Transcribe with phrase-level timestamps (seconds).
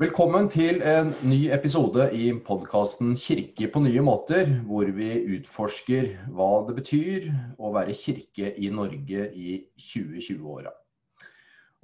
[0.00, 6.46] Velkommen til en ny episode i podkasten 'Kirke på nye måter', hvor vi utforsker hva
[6.68, 7.26] det betyr
[7.60, 10.72] å være kirke i Norge i 2020-åra.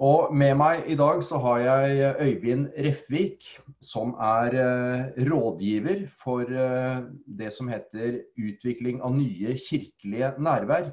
[0.00, 3.50] Og med meg i dag så har jeg Øyvind Refvik,
[3.84, 10.88] som er eh, rådgiver for eh, det som heter Utvikling av nye kirkelige nærvær.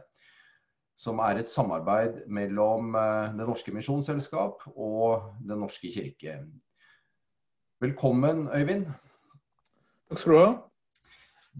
[0.99, 6.41] Som er et samarbeid mellom eh, Det Norske Misjonsselskap og Den norske kirke.
[7.83, 8.85] Velkommen, Øyvind.
[10.07, 10.51] Takk skal du ha.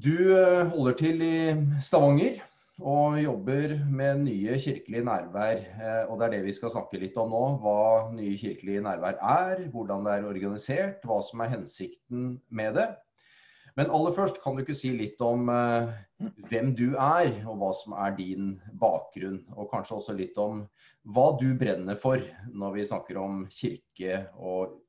[0.05, 1.37] Du eh, holder til i
[1.83, 2.37] Stavanger
[2.79, 5.59] og jobber med nye kirkelige nærvær.
[5.59, 7.41] Eh, og Det er det vi skal snakke litt om nå.
[7.65, 12.87] Hva nye kirkelige nærvær er, hvordan det er organisert, hva som er hensikten med det.
[13.75, 15.91] Men aller først, kan du ikke si litt om eh,
[16.47, 19.41] hvem du er, og hva som er din bakgrunn?
[19.57, 20.63] Og kanskje også litt om
[21.03, 24.79] hva du brenner for når vi snakker om kirke og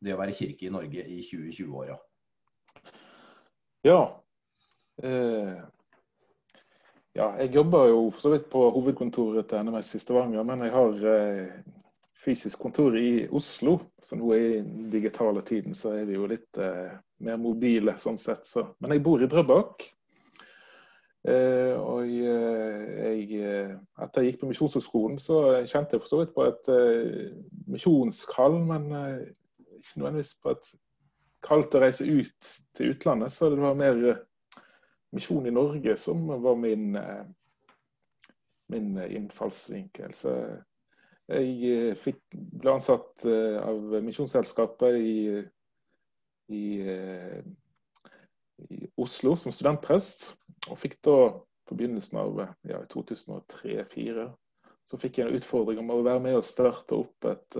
[0.00, 1.98] det å være kirke i Norge i 2020-åra?
[3.86, 4.00] Ja.
[5.02, 5.60] Eh,
[7.16, 7.28] ja.
[7.40, 11.06] Jeg jobber jo for så vidt på hovedkontoret til NMS i Stavanger, men jeg har
[11.14, 11.54] eh,
[12.24, 13.78] fysisk kontor i Oslo.
[14.02, 16.92] Så nå i den digitale tiden så er vi jo litt eh,
[17.24, 18.46] mer mobile sånn sett.
[18.48, 18.66] Så.
[18.80, 19.88] Men jeg bor i Drøbak.
[21.28, 26.32] Eh, og jeg, eh, etter jeg gikk på Misjonshøgskolen, så kjente jeg for så vidt
[26.36, 27.26] på et eh,
[27.68, 28.88] misjonskall, men
[29.80, 30.72] ikke nødvendigvis på et
[31.44, 34.24] kaldt å reise ut til utlandet, så det var mer eh,
[35.16, 37.22] misjon i Norge som var min, eh,
[38.72, 40.14] min innfallsvinkel.
[40.16, 40.34] Så
[41.30, 45.16] jeg eh, fikk, ble ansatt av Misjonsselskapet i,
[46.50, 46.64] i,
[48.68, 50.32] i, Oslo som studentprest.
[50.68, 51.16] Og fikk da
[51.70, 54.28] på begynnelsen av ja, 2003-2004
[54.90, 57.56] så fikk jeg en utfordring om å være med og starte opp et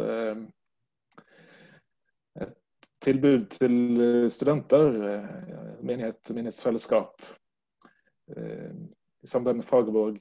[3.04, 5.30] tilbud til eh, studenter, eh,
[5.86, 7.24] menighet, menighetsfellesskap,
[8.36, 8.76] eh,
[9.22, 10.20] i samarbeid med Fagerborg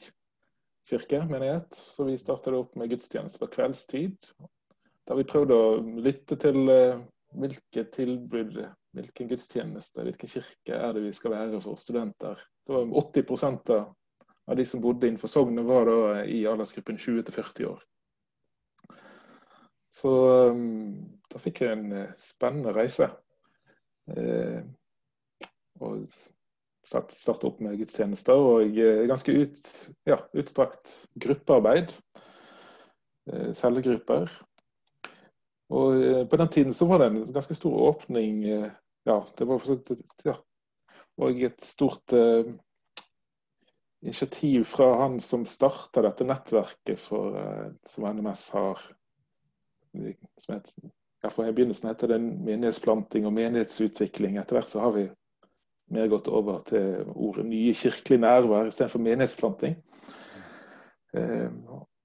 [0.89, 1.75] kirke, menighet.
[1.75, 4.31] Så vi startet opp med gudstjeneste på kveldstid.
[5.07, 6.59] Da vi prøvde å lytte til
[7.39, 8.57] hvilke tilbud,
[8.97, 12.41] hvilken gudstjeneste, hvilken kirke er det vi skal være for studenter.
[12.65, 13.71] Det var 80%
[14.49, 17.85] av de som bodde innenfor sognet, var da i aldersgruppen 20 40 år.
[19.89, 20.11] Så
[21.29, 23.09] da fikk jeg en eh, spennende reise.
[24.09, 24.61] Eh,
[25.79, 26.03] og
[26.89, 29.71] starte opp med gudstjenester og eh, ganske ut,
[30.09, 31.93] ja, utstrakt gruppearbeid.
[33.29, 34.29] Eh, cellegrupper.
[35.69, 38.43] Og eh, på den tiden så var det en ganske stor åpning.
[38.45, 38.71] Eh,
[39.05, 39.61] ja, det var
[40.25, 40.35] ja,
[41.19, 42.13] og et stort
[44.01, 47.35] initiativ fra han som starta dette nettverket for,
[47.89, 48.83] som NMS har.
[49.93, 50.89] Som heter
[51.19, 54.37] Derfor I begynnelsen heter det menighetsplanting og menighetsutvikling.
[54.39, 55.09] Etter hvert så har vi
[55.91, 59.75] mer gått over til ordet nye kirkelig nærvær istedenfor menighetsplanting.
[61.17, 61.49] Eh,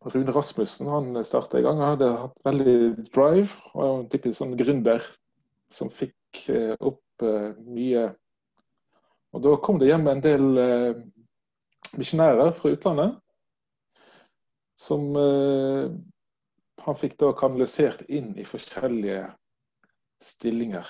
[0.04, 1.78] Rune Rasmussen han starta i gang.
[1.78, 3.54] Han hadde hatt veldig drive.
[3.74, 5.04] og en typisk sånn gründer
[5.70, 8.08] som fikk eh, opp eh, mye.
[9.34, 10.98] Og Da kom det hjem en del eh,
[11.98, 13.14] misjonærer fra utlandet
[14.80, 15.94] som eh,
[16.84, 19.26] han fikk da kanalisert inn i forskjellige
[20.24, 20.88] stillinger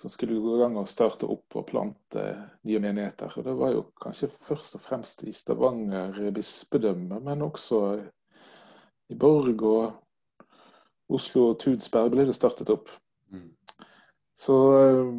[0.00, 2.24] som skulle gå i gang og starte opp og plante
[2.66, 3.32] nye menigheter.
[3.36, 7.84] Og Det var jo kanskje først og fremst i Stavanger bispedømme, men også
[9.12, 9.92] i Borg og
[11.14, 12.88] Oslo og Tudsberg ble det startet opp.
[13.30, 13.50] Mm.
[14.34, 15.10] Så eh,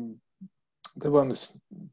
[0.96, 1.36] det var en,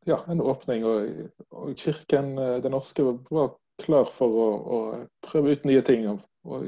[0.08, 4.80] ja, en åpning, og, og, Kirken, eh, den norske, var klar for å, å
[5.26, 6.08] prøve ut nye ting.
[6.08, 6.66] Og, og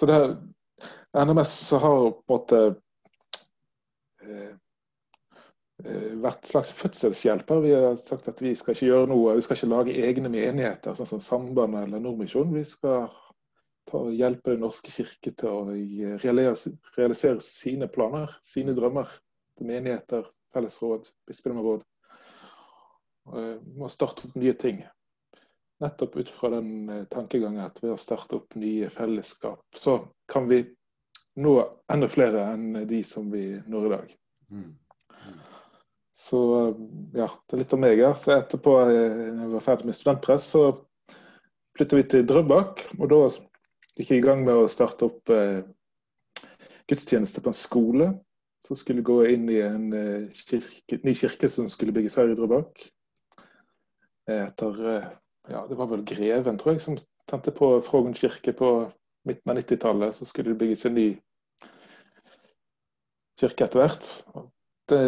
[0.00, 0.18] så det
[1.12, 2.58] NMS har på en måte
[4.24, 4.52] eh,
[5.84, 7.60] eh, vært slags fødselshjelper.
[7.60, 10.96] Vi har sagt at vi skal ikke gjøre noe, vi skal ikke lage egne menigheter,
[10.96, 12.54] sånn som Sambandet eller Nordmisjon.
[12.56, 13.10] Vi skal
[13.90, 15.60] ta, hjelpe Den norske kirke til å
[16.24, 19.12] realisere, realisere sine planer, sine drømmer.
[19.60, 20.24] Til menigheter,
[20.54, 21.84] fellesråd, bispedømmeråd.
[23.36, 24.80] Eh, må starte opp nye ting.
[25.80, 30.48] Nettopp ut fra den eh, tankegangen at ved å starte opp nye fellesskap, så kan
[30.50, 30.62] vi
[31.40, 31.54] nå
[31.92, 34.14] enda flere enn de som vi når i dag.
[34.50, 34.68] Mm.
[35.24, 35.40] Mm.
[36.20, 36.40] Så
[37.16, 38.16] ja, det er litt om meg her.
[38.20, 40.64] Så etterpå, eh, når jeg var ferdig med studentpress, så
[41.78, 42.84] flytta vi til Drøbak.
[42.98, 43.20] Og da
[43.96, 45.62] gikk jeg i gang med å starte opp eh,
[46.90, 48.10] gudstjeneste på en skole.
[48.60, 52.36] Som skulle gå inn i en eh, kirke, ny kirke som skulle bygges her i
[52.36, 52.84] Drøbak.
[54.30, 55.08] Etter eh,
[55.48, 56.98] ja, det var vel greven, tror jeg, som
[57.30, 58.70] tente på Frogn kirke på
[59.28, 60.16] midten av 90-tallet.
[60.16, 61.08] Så skulle det bygges en ny
[63.40, 64.10] kirke etter hvert.
[64.90, 65.00] Det,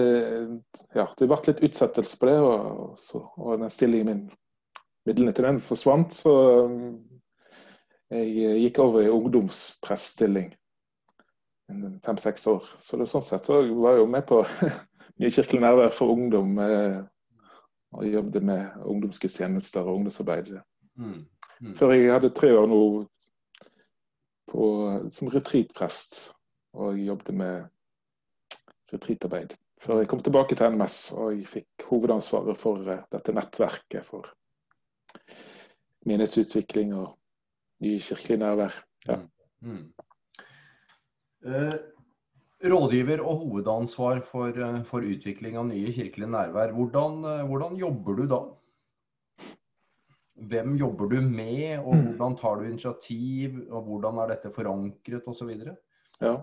[0.94, 4.24] ja, det ble litt utsettelse på det, og, så, og den stillingen min,
[5.08, 6.14] midlene til den forsvant.
[6.16, 6.32] Så
[6.68, 6.82] um,
[8.12, 10.52] jeg gikk over i ungdomspreststilling
[12.04, 12.66] fem-seks år.
[12.80, 14.42] Så det, sånn sett så var jeg jo med på
[15.20, 16.58] mye kirkelig nærvær for ungdom.
[16.60, 16.98] Eh,
[17.92, 20.52] og jobbet med ungdomsgudstjenester og ungdomsarbeid.
[20.94, 21.24] Mm.
[21.60, 21.74] Mm.
[21.76, 22.82] Før jeg hadde tre år nå
[24.50, 24.64] på,
[25.10, 26.32] som retreatprest
[26.72, 27.68] og jobbet med
[28.92, 29.56] retreatarbeid.
[29.82, 34.28] Før jeg kom tilbake til NMS og jeg fikk hovedansvaret for uh, dette nettverket for
[36.06, 37.16] menighetsutvikling og
[37.82, 38.78] ny kirkelig nærvær.
[39.08, 39.18] Ja.
[39.60, 39.92] Mm.
[41.42, 41.91] mm.
[42.62, 46.72] Eh, rådgiver og hovedansvar for, eh, for, utvikling av nye kirkelige nærvær.
[46.72, 48.40] Hvordan, eh, hvordan, jobber du da?
[50.34, 52.02] Hvem jobber du med, og mm.
[52.06, 53.66] hvordan tar du initiativ?
[53.70, 55.50] og Hvordan er dette forankret osv.?
[56.20, 56.36] Ja.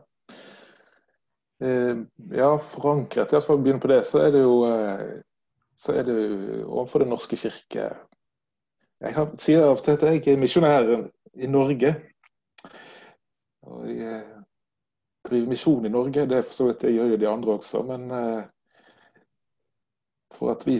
[1.62, 1.96] Eh,
[2.32, 3.30] ja, forankret.
[3.44, 4.66] For å begynne på det, så er det jo
[5.80, 7.96] så er det overfor Den norske kirke.
[9.00, 11.96] Jeg har, sier til at jeg er misjonær i Norge.
[13.64, 14.39] Og jeg
[15.30, 16.26] driver misjon i Norge.
[16.26, 17.84] Det er for så vidt det gjør jo de andre også.
[17.88, 18.44] Men eh,
[20.38, 20.80] for at vi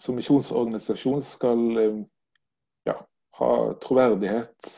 [0.00, 2.00] som misjonsorganisasjon skal eh,
[2.88, 2.96] ja,
[3.38, 3.50] ha
[3.84, 4.72] troverdighet,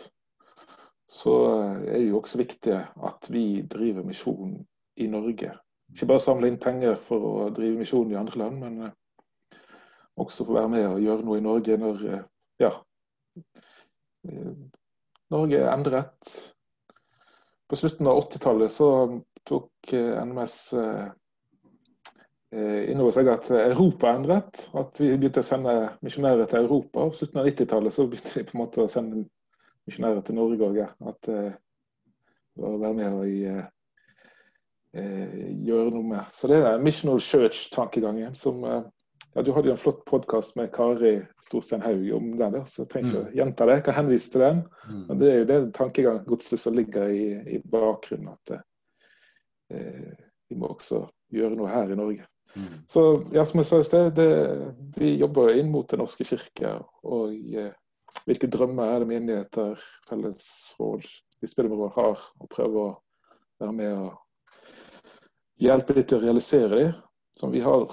[1.08, 1.36] så
[1.86, 2.76] er det jo også viktig
[3.10, 4.58] at vi driver misjon
[4.96, 5.54] i Norge.
[5.94, 9.60] Ikke bare samle inn penger for å drive misjon i andre land, men eh,
[10.16, 12.04] også få være med og gjøre noe i Norge når
[12.60, 12.70] ja,
[15.30, 16.36] Norge er endret
[17.68, 18.88] på slutten av 80-tallet så
[19.46, 21.06] tok eh, NMS eh,
[22.52, 24.66] eh, innover seg at Europa endret.
[24.78, 25.76] At vi begynte å sende
[26.06, 27.06] misjonærer til Europa.
[27.10, 29.24] På slutten av 90-tallet så begynte vi på en måte å sende
[29.86, 30.82] misjonærer til Norge òg.
[31.12, 31.30] At
[32.56, 33.40] å være med og i,
[34.96, 36.30] gjøre noe med.
[36.34, 38.62] Så det er Missional Church-tankegangen som
[39.36, 42.82] ja, Du hadde jo en flott podkast med Kari Storstein Haug om den, der, så
[42.82, 43.34] jeg trenger ikke mm.
[43.36, 43.74] gjenta det.
[43.74, 44.62] Jeg kan henvise til den.
[44.88, 45.02] Mm.
[45.08, 48.32] Men Det er jo det tankegodset som ligger i, i bakgrunnen.
[48.32, 48.54] At
[49.76, 50.16] eh,
[50.48, 51.02] vi må også
[51.36, 52.24] gjøre noe her i Norge.
[52.56, 52.80] Mm.
[52.88, 53.04] Så
[53.36, 54.30] ja, som jeg sa i sted, det,
[54.96, 56.72] vi jobber inn mot Den norske kirke.
[57.04, 57.74] Og eh,
[58.24, 61.04] hvilke drømmer er det menigheter, fellesråd,
[61.44, 62.92] bispedømmer har, og prøver å
[63.60, 64.14] være med og
[65.60, 67.00] hjelpe dem til å realisere dem.
[67.36, 67.90] Som vi har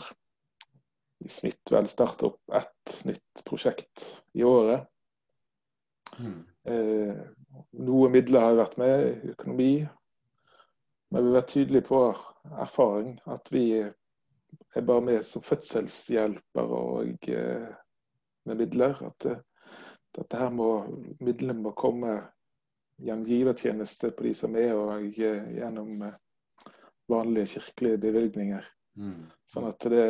[1.24, 4.88] i snitt vel starte opp ett nytt prosjekt i året.
[6.20, 6.40] Mm.
[6.70, 7.22] Eh,
[7.84, 9.74] noe midler har vært med, økonomi.
[11.14, 12.04] Men vi har vært tydelige på
[12.64, 17.72] erfaring at vi er bare med som fødselshjelper og eh,
[18.50, 19.00] med midler.
[19.08, 19.32] At
[20.14, 20.70] at dette her må,
[21.26, 22.20] midlene må komme
[23.02, 26.20] gjennom givertjeneste på de som er, og eh, gjennom eh,
[27.10, 28.68] vanlige kirkelige bevilgninger.
[29.02, 29.24] Mm.
[29.50, 30.04] Sånn at det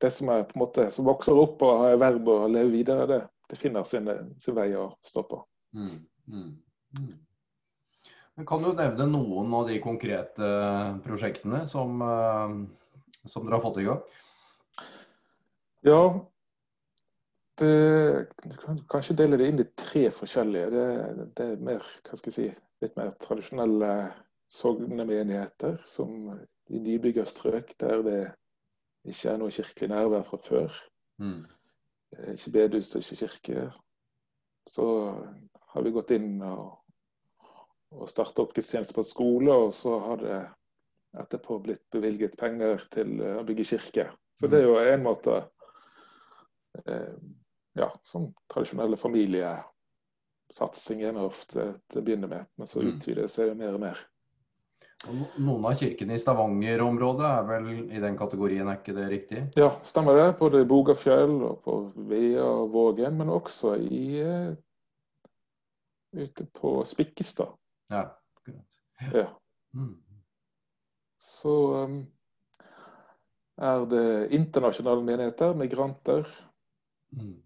[0.00, 3.06] det som, er, på en måte, som vokser opp og har verb å leve videre,
[3.10, 5.40] det, det finner sin, sin, vei å stå på.
[5.76, 5.96] Mm,
[6.30, 6.50] mm,
[6.98, 7.16] mm.
[8.38, 10.48] Men kan du nevne noen av de konkrete
[11.02, 14.04] prosjektene som, eh, som dere har fått i gang?
[15.86, 16.02] Ja,
[17.58, 17.72] det,
[18.44, 20.70] du kan kanskje dele det inn i tre forskjellige.
[20.70, 22.48] Det, det er mer, hva skal jeg si,
[22.84, 23.92] litt mer tradisjonelle
[24.54, 26.30] sognemenigheter, som
[26.70, 28.20] i nybyggerstrøk, der det
[29.06, 30.70] ikke er noe kirkelig nærvær fra før.
[31.22, 31.44] Mm.
[32.16, 33.58] Eh, ikke bedehus og ikke kirke.
[34.68, 34.86] Så
[35.72, 36.64] har vi gått inn og,
[37.94, 40.38] og starta opp gudstjeneste på skole, og så har det
[41.18, 44.04] etterpå blitt bevilget penger til å bygge kirke.
[44.38, 45.34] Så det er jo en måte
[46.86, 47.14] eh,
[47.78, 52.44] Ja, sånn tradisjonelle familiesatsinger ofte til å begynne med.
[52.58, 52.88] Men så mm.
[52.90, 53.98] utvider det seg mer og mer.
[55.06, 59.42] Noen av kirkene i Stavanger-området er vel i den kategorien, er ikke det riktig?
[59.54, 60.26] Ja, stemmer det.
[60.40, 61.76] Både i Bogafjell og på
[62.10, 64.56] Vea og Vågen, men også i, uh,
[66.18, 67.54] ute på Spikkestad.
[67.94, 68.08] Ja,
[68.40, 68.80] akkurat.
[69.14, 69.28] Ja.
[69.78, 69.94] Mm.
[71.22, 72.00] Så um,
[73.62, 76.26] er det internasjonale menigheter, migranter.
[77.14, 77.38] Mm.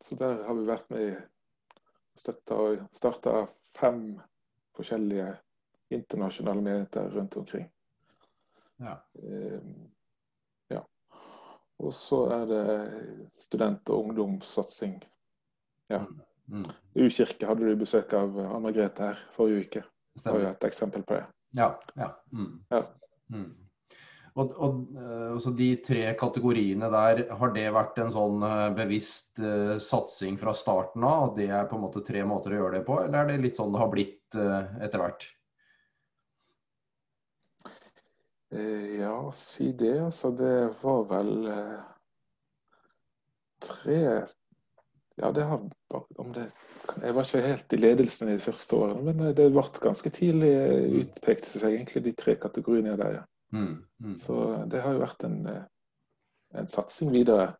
[0.00, 3.36] Så der har vi vært med og støtta og starta
[3.76, 4.02] fem
[4.76, 5.28] forskjellige
[5.90, 7.68] internasjonale medier rundt omkring.
[8.80, 8.96] Ja.
[9.22, 9.60] Eh,
[10.68, 10.82] ja.
[11.78, 12.64] Og så er det
[13.38, 15.00] student- og ungdomssatsing.
[15.90, 16.04] Ja.
[16.04, 16.20] Mm.
[16.50, 16.66] Mm.
[16.94, 19.82] U-kirke hadde du besøk av Anne Margrethe her forrige uke.
[20.18, 21.26] Det var jo et eksempel på det.
[21.58, 21.72] Ja.
[21.96, 22.10] ja.
[22.32, 22.54] Mm.
[22.70, 22.84] ja.
[23.30, 23.50] Mm.
[24.38, 29.40] Og, og, og, eh, De tre kategoriene der, har det vært en sånn eh, bevisst
[29.42, 31.34] uh, satsing fra starten av?
[31.38, 33.58] Det er på en måte tre måter å gjøre det på, eller er det litt
[33.58, 35.26] sånn det har blitt uh, etter hvert?
[37.66, 37.76] Eh,
[38.50, 39.94] ja, si det.
[40.02, 41.80] Altså, det var vel eh,
[43.62, 44.26] tre
[45.20, 45.60] Ja, det har
[46.16, 46.46] om det
[47.02, 50.10] Jeg var ikke helt i ledelsen i de første årene, men eh, det ble ganske
[50.10, 51.00] tidlig Mm.
[51.02, 53.12] utpekt seg egentlig de tre kategoriene der.
[53.20, 53.24] ja.
[53.52, 54.16] Mm, mm.
[54.16, 55.64] Så det har jo vært en, eh,
[56.54, 57.52] en satsing videre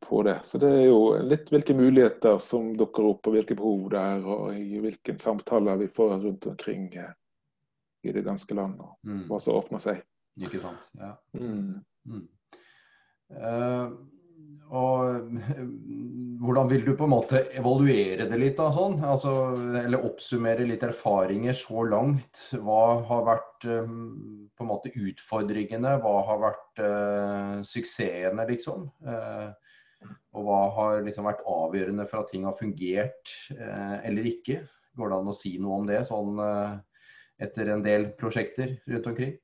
[0.00, 0.40] på det.
[0.44, 4.26] Så det er jo litt hvilke muligheter som dukker opp, og hvilke behov det er,
[4.26, 7.12] og i hvilke samtaler vi får rundt omkring eh,
[8.08, 9.24] i det ganske land, og Mm.
[9.28, 10.02] hva som åpner seg.
[10.40, 10.90] Ikke sant.
[11.00, 11.14] Ja.
[11.38, 11.80] Mm.
[12.06, 12.28] Mm.
[13.32, 13.90] Uh,
[14.66, 15.30] og
[16.42, 18.98] hvordan vil du på en måte evaluere det litt, da, sånn?
[19.06, 19.32] Altså,
[19.80, 22.42] eller oppsummere litt erfaringer så langt?
[22.52, 25.94] Hva har vært eh, på en måte utfordringene?
[26.02, 28.90] Hva har vært uh, suksessene, liksom?
[29.06, 29.54] Uh,
[30.36, 34.60] og hva har liksom vært avgjørende for at ting har fungert eller ikke?
[34.98, 36.36] Går det an å si noe om det sånn
[37.42, 39.36] etter en del prosjekter rundt omkring?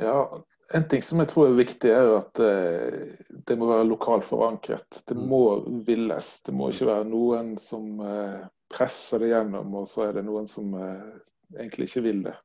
[0.00, 4.24] Ja, en ting som jeg tror er viktig, er at eh, det må være lokalt
[4.24, 5.02] forankret.
[5.08, 5.26] Det Mm.
[5.28, 5.42] må
[5.86, 6.40] villes.
[6.46, 10.46] Det må ikke være noen som eh, presser det gjennom, og så er det noen
[10.48, 11.12] som eh,
[11.58, 12.36] egentlig ikke vil det.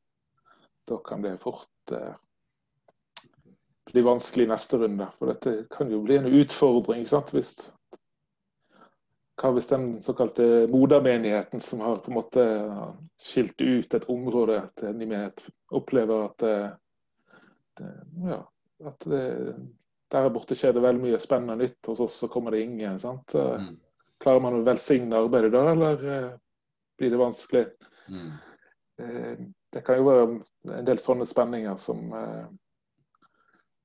[0.88, 1.68] Da kan det fort
[3.88, 5.08] bli vanskelig i neste runde.
[5.18, 7.06] For dette kan jo bli en utfordring.
[7.08, 7.32] sant?
[7.32, 7.54] Hvis,
[9.38, 12.44] hva hvis den såkalte modermenigheten som har på en måte
[13.22, 15.44] skilt ut et område til en ny menighet,
[15.78, 16.70] opplever at eh,
[17.78, 17.92] det,
[18.26, 18.40] ja,
[18.90, 19.26] at det,
[20.14, 22.98] der borte skjer det veldig mye spennende nytt, hos oss så kommer det ingen.
[23.00, 23.36] sant?
[23.36, 23.76] Mm.
[24.24, 26.30] Klarer man å velsigne arbeidet da, eller eh,
[26.98, 27.66] blir det vanskelig?
[28.10, 28.32] Mm.
[29.04, 29.34] Eh,
[29.76, 30.30] det kan jo være
[30.80, 32.08] en del sånne spenninger som,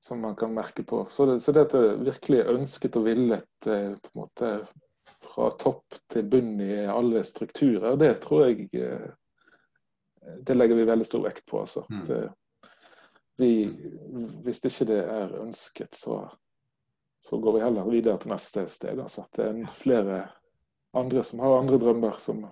[0.01, 1.03] som man kan merke på.
[1.11, 4.53] Så det, så det at det virkelig ønsket og villet på en måte
[5.33, 9.11] fra topp til bunn i alle strukturer, det tror jeg eh,
[10.45, 11.59] Det legger vi veldig stor vekt på.
[11.65, 11.85] altså.
[11.89, 12.05] Mm.
[12.07, 12.21] Det,
[13.41, 13.49] vi,
[14.45, 16.21] hvis ikke det er ønsket, så,
[17.25, 18.99] så går vi heller videre til neste sted.
[19.03, 19.25] Altså.
[19.25, 20.19] At det er flere
[20.93, 22.19] andre som har andre drømmer.
[22.23, 22.45] Som,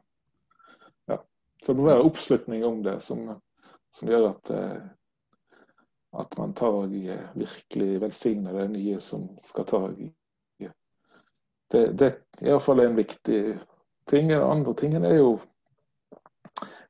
[1.07, 1.21] ja.
[1.63, 3.27] Så det må være oppslutning om det som,
[3.95, 5.61] som gjør at, eh,
[6.19, 9.85] at man tar eh, virkelig velsigner det nye som skal ta.
[11.71, 13.41] Det, det er iallfall en viktig
[14.09, 14.29] ting.
[14.29, 15.39] Den andre tingen er jo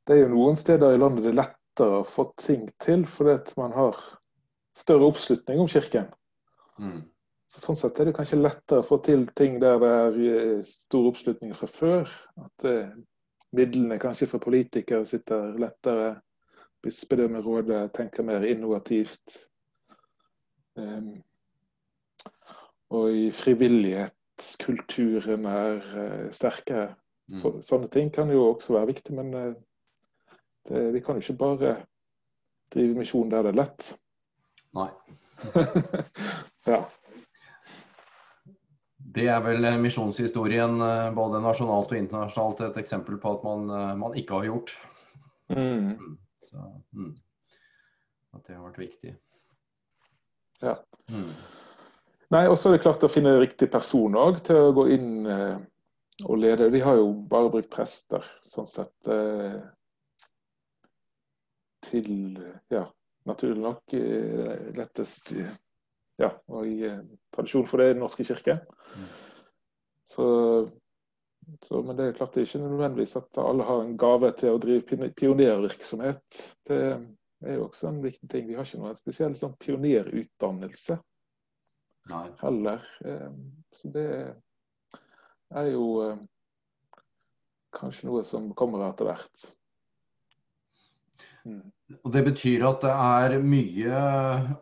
[0.07, 3.35] det er jo noen steder i landet det er lettere å få ting til fordi
[3.37, 3.99] at man har
[4.77, 6.09] større oppslutning om kirken.
[6.81, 7.03] Mm.
[7.51, 10.67] Så sånn sett er det kanskje lettere å få til ting der det er eh,
[10.67, 12.11] stor oppslutning fra før.
[12.41, 12.75] At det,
[13.55, 16.13] midlene kanskje for politikere sitter lettere.
[16.81, 19.35] Bispedømmerådet tenker mer innovativt.
[20.79, 21.19] Um,
[22.89, 23.27] og i
[24.41, 26.95] frivillighetskulturen er eh, sterkere.
[27.31, 27.39] Mm.
[27.39, 29.53] Så, sånne ting kan jo også være viktig, men eh,
[30.69, 31.75] det, vi kan jo ikke bare
[32.73, 33.93] drive misjon der det er lett.
[34.75, 34.89] Nei.
[36.71, 36.83] ja.
[39.11, 44.15] Det er vel misjonshistorien eh, både nasjonalt og internasjonalt et eksempel på at man, man
[44.17, 44.77] ikke har gjort.
[45.51, 46.17] Mm.
[46.41, 46.61] Så,
[46.95, 47.15] mm.
[48.33, 49.17] At det har vært viktig.
[50.61, 50.77] Ja.
[51.09, 51.33] Mm.
[52.31, 55.27] Nei, og så er det klart å finne riktig person òg til å gå inn
[55.27, 55.57] eh,
[56.23, 56.69] og lede.
[56.71, 58.93] Vi har jo bare brukt prester, sånn sett.
[59.11, 59.57] Eh,
[61.89, 62.39] til
[62.71, 62.85] ja,
[63.27, 65.33] naturlig nok eh, lettest
[66.21, 66.87] ja, og i
[67.35, 68.61] tradisjon for det i Den norske kirke.
[68.95, 69.11] Mm.
[70.07, 70.25] Så,
[71.65, 74.55] så, men det er klart det er ikke nødvendigvis at alle har en gave til
[74.55, 76.43] å drive pionervirksomhet.
[76.69, 78.47] Det er jo også en viktig ting.
[78.47, 81.01] Vi har ikke noen spesiell sånn pionerutdannelse
[82.09, 82.27] Nei.
[82.41, 82.85] heller.
[83.05, 83.31] Eh,
[83.75, 84.07] Så det
[85.51, 86.17] er jo eh,
[87.75, 89.45] kanskje noe som kommer etter hvert.
[91.45, 91.71] Mm.
[92.03, 94.01] Og Det betyr at det er mye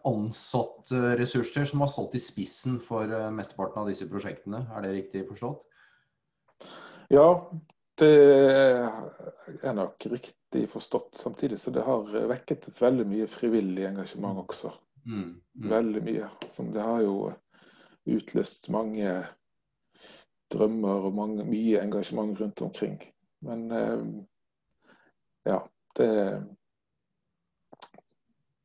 [0.08, 4.64] ansattressurser som har stått i spissen for eh, mesteparten av disse prosjektene.
[4.74, 5.66] Er det riktig forstått?
[7.10, 7.28] Ja,
[8.00, 8.14] det
[9.66, 11.18] er nok riktig forstått.
[11.18, 14.72] Samtidig så det har vekket veldig mye frivillig engasjement også.
[15.06, 15.42] Mm.
[15.56, 15.70] Mm.
[15.70, 16.30] Veldig mye.
[16.48, 17.32] Som det har jo
[18.10, 19.14] utløst mange
[20.54, 22.98] drømmer og mange, mye engasjement rundt omkring.
[23.46, 24.06] Men eh,
[25.46, 25.60] ja,
[25.98, 26.10] det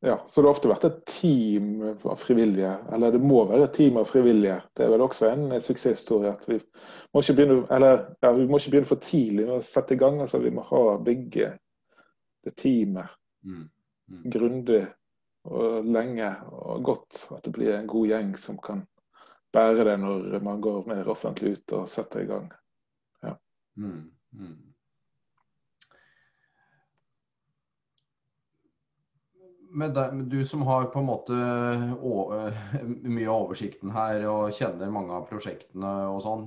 [0.05, 3.73] ja, Så det har ofte vært et team av frivillige, eller det må være et
[3.79, 4.59] team av frivillige.
[4.76, 6.35] Det er vel også en suksesshistorie.
[6.35, 6.59] at Vi
[7.14, 10.00] må ikke begynne eller, ja, vi må ikke begynne for tidlig med å sette i
[10.03, 10.21] gang.
[10.21, 11.55] altså Vi må ha bygge
[12.45, 13.09] det teamet
[13.45, 13.69] Mm.
[14.09, 14.31] Mm.
[14.33, 14.87] grundig
[15.44, 17.24] og lenge og godt.
[17.36, 18.84] At det blir en god gjeng som kan
[19.54, 22.52] bære det når man går mer offentlig ut og setter i gang.
[23.76, 24.10] Mm.
[24.32, 24.74] Mm.
[30.30, 31.34] du som har på en måte
[33.02, 36.44] mye av oversikten her og kjenner mange av prosjektene og sånn.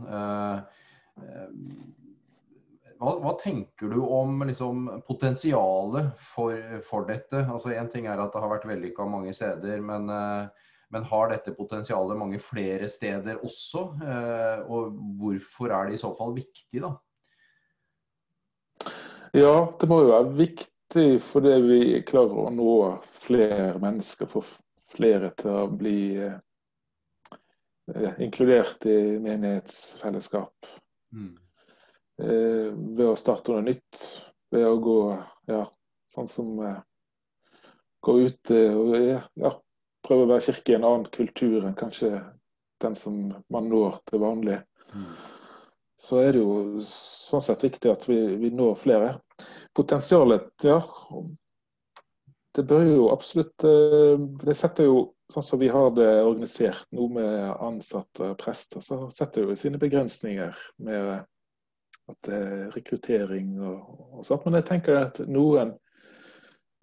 [2.97, 6.55] Hva, hva, tenker du om liksom, potensialet for,
[6.87, 7.43] for dette?
[7.45, 10.09] Altså Én ting er at det har vært vellykka mange steder, men,
[10.93, 13.83] men, har dette potensialet mange flere steder også?
[14.65, 16.95] Og hvorfor er det i så fall viktig, da?
[19.37, 24.43] Ja, det må jo være viktig viktig fordi vi klarer å nå flere mennesker, få
[24.91, 26.39] flere til å bli eh,
[28.19, 30.53] inkludert i menighetsfellesskap.
[31.13, 31.37] Mm.
[32.17, 34.03] Eh, ved å starte noe nytt.
[34.53, 34.99] Ved å gå
[35.51, 35.63] ja,
[36.09, 36.79] sånn som eh,
[38.05, 39.51] gå ut og ja,
[40.05, 42.21] prøve å være kirke i en annen kultur enn kanskje
[42.81, 43.17] den som
[43.53, 44.61] man når til vanlig.
[44.93, 45.09] Mm.
[45.97, 49.11] Så er det jo sånn sett viktig at vi, vi når flere
[49.77, 50.79] potensialet, ja.
[52.57, 57.09] Det bør jo absolutt eh, Det setter jo, sånn som vi har det organisert nå
[57.13, 61.27] med ansatte prester, så setter jo sine begrensninger med
[62.07, 64.45] at det er rekruttering og, og sånt.
[64.45, 65.73] Men jeg tenker at noen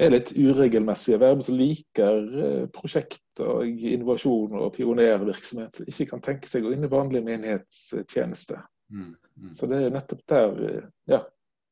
[0.02, 6.24] er litt uregelmessige verb som liker eh, prosjekt og innovasjon og pionervirksomhet, som ikke kan
[6.24, 8.58] tenke seg å inn i vanlig menighetstjeneste.
[8.94, 9.52] Mm, mm.
[9.58, 11.22] Så det er nettopp der eh, ja,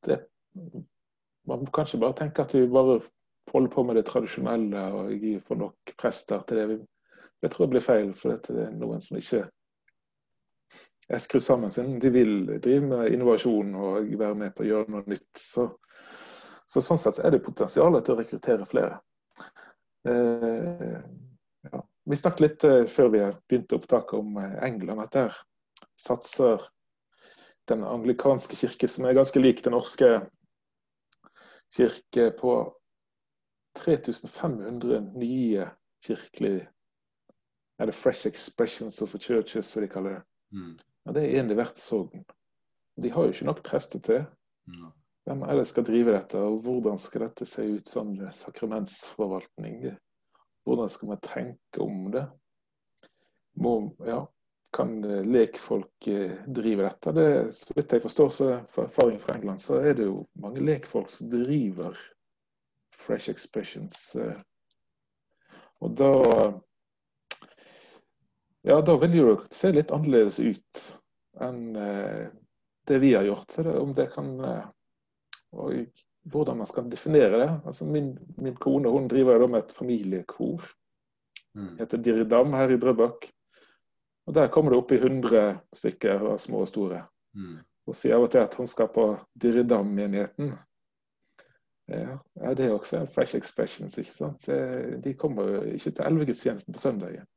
[0.07, 0.23] det
[1.47, 3.01] man kanskje bare tenke at vi bare
[3.51, 6.77] holder på med det tradisjonelle og får nok prester til det.
[7.43, 9.43] Det tror jeg blir feil, for det er noen som ikke
[11.19, 11.99] skrudd sammen sin.
[11.99, 15.31] De vil drive med innovasjon og være med på å gjøre noe nytt.
[15.39, 15.67] Så,
[16.67, 18.99] så sånn sett er det potensial til å rekruttere flere.
[20.09, 20.99] Eh,
[21.71, 21.81] ja.
[22.03, 25.41] Vi snakket litt eh, før vi begynte opptaket om eh, England, at der
[25.99, 26.63] satser
[27.71, 30.09] den anglikanske kirke, som er ganske lik den norske
[31.73, 32.57] kirke på
[33.79, 35.69] 3500 nye
[36.03, 36.67] kirkelige
[37.79, 40.21] er det 'fresh expressions of the churches', som de kaller det.
[40.51, 40.79] Mm.
[41.03, 42.25] Ja, det er en i sorgen.
[42.95, 44.23] De har jo ikke nok prester til.
[44.23, 44.91] det.
[45.23, 49.95] Hvem ellers skal drive dette, og hvordan skal dette se ut som sakramentsforvaltning?
[50.63, 52.25] Hvordan skal man tenke om det?
[53.55, 54.25] Må, ja,
[54.73, 57.11] kan lekfolk eh, drive dette.
[57.11, 60.63] Det, så vidt jeg forstår, så fra erfaring fra England, så er det jo mange
[60.65, 61.99] lekfolk som driver
[63.05, 64.15] Fresh Expressions.
[64.15, 64.39] Eh.
[65.83, 66.11] Og da
[68.63, 70.83] Ja, da vil jo det se litt annerledes ut
[71.43, 71.73] enn
[72.87, 73.51] det vi har gjort.
[73.51, 74.29] Så det, om det kan
[75.53, 75.73] Og
[76.31, 77.49] hvordan man skal definere det.
[77.65, 80.63] Altså min, min kone hun driver med et familiekor.
[81.55, 81.77] Mm.
[81.77, 83.29] heter Diridam her i Drøbak.
[84.25, 87.03] Og Der kommer det opp i 100 stykker, små og store.
[87.35, 87.57] Mm.
[87.87, 90.53] Og sier av og til at hun skal på Dyredam-menigheten.
[91.87, 93.97] Ja, det er også en fresh expressions.
[93.97, 94.47] ikke sant?
[95.03, 97.27] De kommer jo ikke til elvegudstjenesten på søndagen.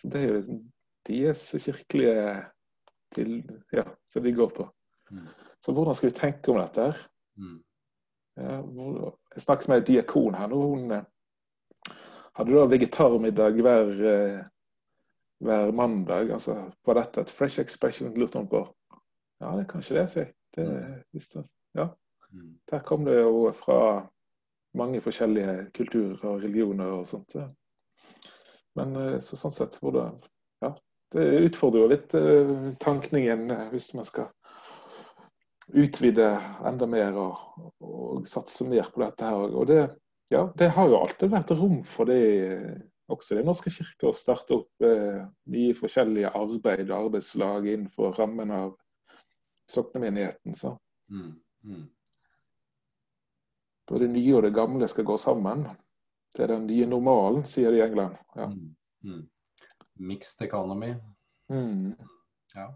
[0.00, 0.60] Så Det er jo
[1.06, 2.44] deres kirkelige
[3.14, 4.68] til, ja, som de går på.
[5.10, 5.26] Mm.
[5.62, 6.80] Så hvordan skal vi tenke om dette?
[6.80, 7.02] her?
[7.36, 7.58] Mm.
[8.36, 8.62] Ja,
[9.34, 10.60] jeg snakket med en diakon her nå.
[10.72, 11.04] Hun eh,
[12.34, 14.40] hadde da vegetarmiddag hver eh,
[15.42, 16.30] hver mandag.
[16.30, 18.14] altså Var dette et fresh expression?
[18.14, 18.66] lurte hun på.
[19.40, 20.34] Ja, det er kanskje det, sier jeg.
[20.56, 20.66] Det,
[21.34, 21.48] mm.
[21.74, 21.88] ja.
[22.32, 22.58] Mm.
[22.70, 24.08] Der kom det jo fra
[24.74, 27.36] mange forskjellige kulturer og religioner og sånt.
[28.78, 30.06] Men eh, så, sånn sett hvor det,
[30.64, 30.72] ja,
[31.16, 34.30] det utfordrer jo litt uh, tankningen uh, hvis man skal
[35.72, 36.28] utvide
[36.66, 37.42] enda mer og,
[37.84, 39.52] og satse mer på dette her.
[39.52, 39.82] Og det,
[40.32, 42.22] ja, det har jo alltid vært rom for det
[43.12, 48.52] også Den norske kirke å starte opp eh, nye forskjellige arbeid og arbeidslag innenfor rammen
[48.54, 48.70] av
[49.68, 50.54] soknemenigheten.
[50.56, 50.74] Så.
[51.12, 51.34] Mm,
[51.66, 51.82] mm.
[53.90, 55.66] Både det nye og det gamle skal gå sammen.
[56.32, 58.16] Det er den nye normalen, sier de i England.
[58.36, 58.48] Ja.
[58.48, 59.22] Mm, mm.
[60.08, 60.94] Mixed economy.
[61.52, 61.92] Mm.
[62.56, 62.68] Ja.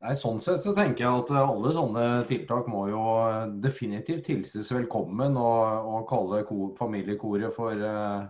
[0.00, 3.02] Nei, sånn sett så tenker jeg at alle sånne tiltak må jo
[3.60, 5.36] definitivt hilses velkommen.
[5.36, 6.40] Og, og kalle
[6.78, 8.24] familiekoret for uh,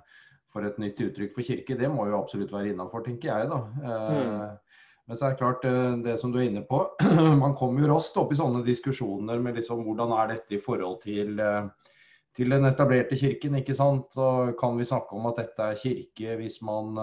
[0.50, 3.50] for et nytt uttrykk for kirke, det må jo absolutt være innafor, tenker jeg.
[3.50, 3.60] da.
[3.86, 4.80] Mm.
[5.10, 6.82] Men så er det klart, eh, det som du er inne på,
[7.44, 11.00] man kommer jo raskt opp i sånne diskusjoner med liksom hvordan er dette i forhold
[11.02, 11.94] til, eh,
[12.36, 13.58] til den etablerte kirken.
[13.58, 14.16] ikke sant?
[14.16, 16.94] Og kan vi snakke om at dette er kirke hvis man,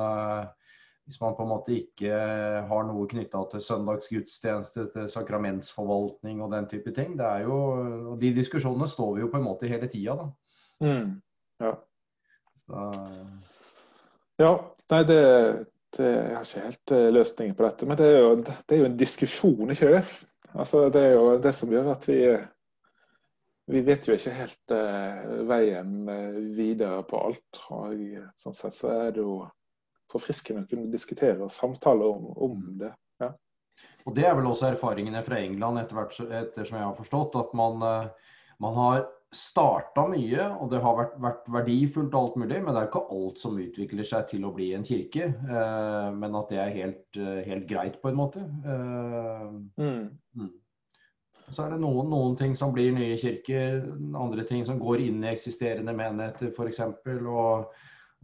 [1.05, 2.21] hvis man på en måte ikke
[2.69, 7.17] har noe knytta til søndagsgudstjeneste, til sakramentsforvaltning og den type ting.
[7.19, 7.59] Det er jo,
[8.13, 10.29] og De diskusjonene står vi jo på en måte hele tida, da.
[10.87, 11.21] Mm.
[11.63, 11.73] Ja.
[12.65, 12.91] Så...
[14.37, 14.51] Ja,
[14.93, 15.21] nei, det,
[15.97, 17.87] det, Jeg har ikke helt uh, løsningen på dette.
[17.89, 20.03] Men det er, jo, det er, jo, en diskusjon, ikke det?
[20.53, 22.19] Altså, det er jo det som gjør at vi,
[23.67, 27.59] vi vet jo ikke helt uh, veien uh, videre på alt.
[27.75, 27.99] Og
[28.39, 29.41] sånn sett så er det jo
[30.11, 32.93] forfriskende å kunne diskutere og samtale om, om det.
[33.19, 33.33] Ja.
[34.07, 37.35] Og Det er vel også erfaringene fra England, etter hvert, ettersom jeg har forstått.
[37.41, 39.01] At man, uh, man har
[39.35, 43.01] starta mye, og det har vært, vært, verdifullt og alt mulig, men det er ikke
[43.17, 45.27] alt som utvikler seg til å bli en kirke.
[46.15, 48.45] men at det er helt, helt greit, på en måte.
[48.63, 50.07] Mm.
[50.39, 50.53] Mm.
[51.51, 53.85] Så er det noen, noen, ting som blir nye kirker,
[54.19, 56.81] andre ting som går inn i eksisterende menigheter f.eks.
[57.15, 57.69] Og,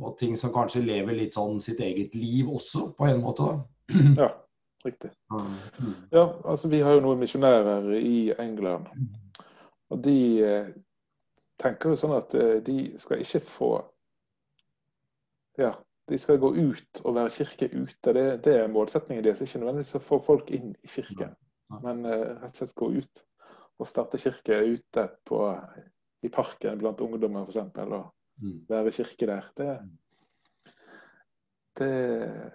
[0.03, 3.47] og ting som kanskje lever litt sånn sitt eget liv også, på en måte.
[3.47, 4.01] da.
[4.23, 4.29] Ja,
[4.83, 5.13] riktig.
[6.11, 8.91] Ja, altså Vi har jo noen misjonærer i England.
[9.93, 10.67] Og de eh,
[11.63, 13.71] tenker jo sånn at eh, de skal ikke få
[15.61, 15.75] Ja,
[16.09, 18.13] de skal gå ut og være kirke ute.
[18.17, 19.43] Det, det er målsettingen deres.
[19.45, 21.35] Ikke nødvendigvis å få folk inn i kirken.
[21.83, 23.23] Men uh, rett og slett gå ut
[23.81, 25.39] og starte kirke ute på,
[26.23, 27.59] i parken blant ungdommer f.eks.
[27.83, 28.57] Og mm.
[28.69, 29.49] være kirke der.
[29.57, 30.73] Det, mm.
[31.79, 31.91] det,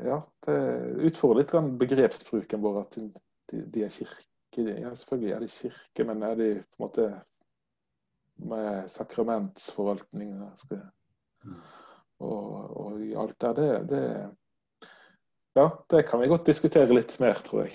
[0.08, 0.58] ja, det
[1.10, 4.24] utfordrer litt begrepsbruken vår at de, de er kirke.
[4.58, 7.08] Ja, selvfølgelig er de kirke, men er de på en måte
[8.38, 11.54] med sakramentsforvaltning mm.
[12.18, 14.02] og, og, alt der, det, det
[15.56, 17.74] ja, det kan vi godt diskutere litt mer, tror jeg.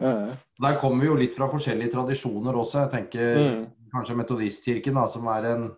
[0.00, 0.36] mm.
[0.64, 2.80] Der kommer vi jo litt fra forskjellige tradisjoner også.
[2.86, 3.60] Jeg tenker mm.
[3.92, 5.68] kanskje Metodistkirken, da, som er en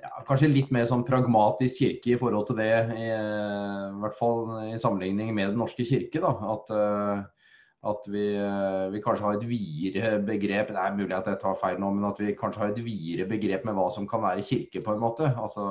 [0.00, 4.44] ja, kanskje litt mer sånn pragmatisk kirke i forhold til det, i, i hvert fall
[4.70, 6.22] i sammenligning med Den norske kirke.
[6.22, 7.52] da, At, uh,
[7.86, 11.58] at vi, uh, vi, kanskje har et videre begrep Det er mulig at jeg tar
[11.60, 14.46] feil nå, men at vi kanskje har et videre begrep med hva som kan være
[14.46, 15.28] kirke, på en måte.
[15.34, 15.66] Altså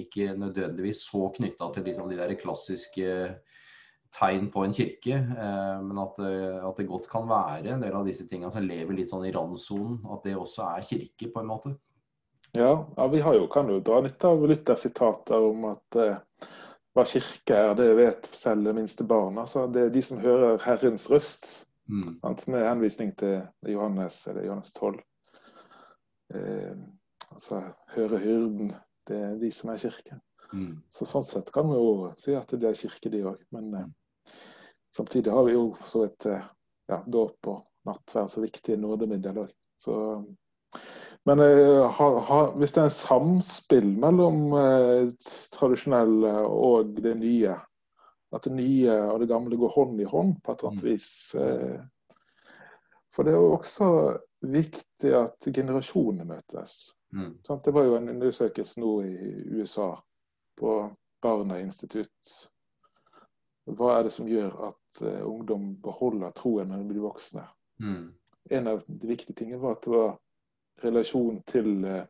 [0.00, 3.12] Ikke nødvendigvis så knytta til liksom, de der klassiske
[4.16, 7.96] tegn på en kirke, eh, men at det, at det, godt kan være en del
[7.96, 11.42] av disse tingene som lever litt sånn i randsonen, at det også er kirke, på
[11.42, 11.74] en måte.
[12.56, 16.48] Ja, ja vi jo, kan jo dra nytte av Luther-sitater om at eh,
[16.96, 19.36] hva kirke er, det vet selv det minste barn.
[19.42, 21.50] Altså, det er de som hører Herrens røst,
[21.92, 22.22] mm.
[22.46, 25.02] med henvisning til Johannes, eller Johannes 12.
[26.34, 26.72] Eh,
[27.30, 27.60] altså
[27.92, 28.72] høre hyrden,
[29.08, 30.22] det er de som er kirken.
[30.54, 30.78] Mm.
[30.94, 33.44] Så Sånn sett kan vi jo si at det er kirke, de òg.
[33.52, 33.86] Men eh,
[34.96, 36.44] Samtidig har vi jo så vidt eh,
[36.88, 39.54] ja, dåp og nattverd så viktige nådemiddel òg.
[41.26, 45.08] Men eh, ha, ha, hvis det er en samspill mellom eh,
[45.54, 47.56] tradisjonelle og det nye,
[48.34, 50.90] at det nye og det gamle går hånd i hånd på et eller annet mm.
[50.92, 51.80] vis eh,
[53.14, 53.90] For det er jo også
[54.46, 56.92] viktig at generasjonene møtes.
[57.16, 57.32] Mm.
[57.42, 59.94] Det var jo en undersøkelse nå i USA
[60.60, 60.76] på
[61.22, 62.36] Barna institutt
[63.66, 67.46] hva er det som gjør at uh, ungdom beholder troen når de blir voksne?
[67.82, 68.12] Mm.
[68.56, 70.12] En av de viktige tingene var at det var
[70.84, 72.04] relasjon til uh,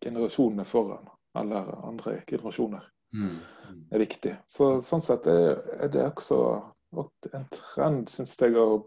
[0.00, 2.88] generasjonene foran, eller andre generasjoner.
[3.12, 3.36] Mm.
[3.92, 4.34] Er viktig.
[4.48, 6.40] Så, sånn sett er, er det også
[7.34, 8.86] en trend, syns jeg, å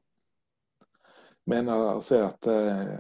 [1.52, 2.98] mene å se at uh,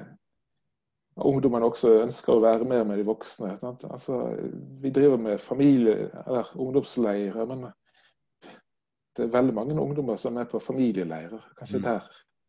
[1.26, 3.56] ungdommen også ønsker å være mer med de voksne.
[3.90, 4.22] Altså,
[4.82, 7.70] vi driver med familie- eller ungdomsleirer, men
[9.18, 11.42] det er veldig mange ungdommer som er på familieleirer.
[11.60, 11.88] Kanskje mm.
[11.88, 12.06] der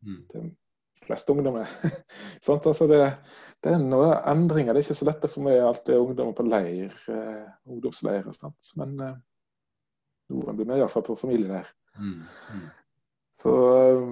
[0.07, 0.19] mm.
[0.39, 1.67] de fleste ungdommer
[2.45, 3.01] sånn, altså det,
[3.63, 4.73] det, er noen endringer.
[4.73, 8.31] Det er ikke så lett for meg det ungdommer på leir, eh, ungdomsleirer.
[8.37, 8.71] sånt.
[8.79, 9.19] Men eh,
[10.33, 11.67] noen blir med iallfall på familieleir.
[11.99, 12.23] Mm.
[12.55, 12.63] Mm.
[13.43, 14.05] Så eh,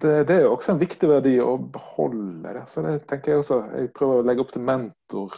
[0.00, 2.64] det, det, er også en viktig verdi å beholde det.
[2.72, 3.60] Så det tenker jeg også.
[3.76, 5.36] Jeg prøver å legge opp til mentor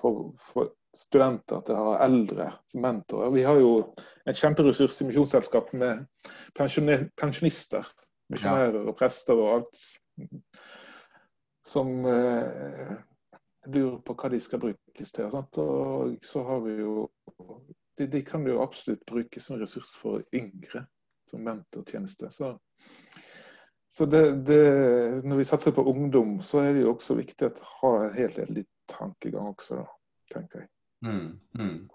[0.00, 3.32] for, for studenter til å ha eldre mentorer.
[3.34, 3.72] Vi har jo
[4.28, 6.04] en kjemperessurs i Misjonsselskapet med
[6.56, 7.86] pensjonister,
[8.30, 9.84] misjonærer og prester og alt,
[11.66, 12.96] som eh,
[13.70, 15.30] lurer på hva de skal brukes til.
[15.32, 15.60] Sant?
[15.62, 16.94] Og så har vi jo
[17.98, 20.86] de, de, kan jo absolutt brukes som ressurs for yngre,
[21.30, 22.30] som mentortjeneste.
[22.32, 22.54] Så,
[23.92, 24.60] så det, det,
[25.24, 28.64] når vi satser på ungdom, så er det jo også viktig å ha en helhetlig
[28.90, 29.84] tankegang også,
[30.32, 30.72] tenker jeg.
[31.06, 31.88] Mm, mm.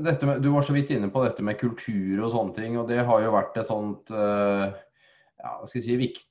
[0.00, 2.78] Med, du var så vidt inne på dette med kultur og sånne ting.
[2.78, 4.70] og Det har jo vært et sånt uh,
[5.40, 6.30] ja, skal jeg si, viktig